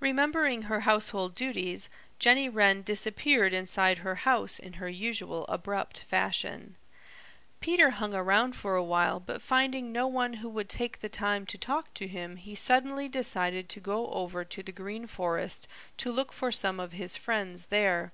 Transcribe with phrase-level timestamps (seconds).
[0.00, 1.88] Remembering her household duties,
[2.18, 6.76] Jenny Wren disappeared inside her house in her usual abrupt fashion.
[7.60, 11.46] Peter hung around for a while but finding no one who would take the time
[11.46, 16.12] to talk to him he suddenly decided to go over to the Green Forest to
[16.12, 18.12] look for some of his friends there.